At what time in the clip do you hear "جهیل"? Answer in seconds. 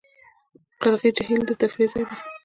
1.17-1.41